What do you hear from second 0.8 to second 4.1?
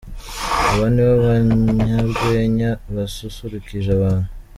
ni bo banyarwenya basusurukije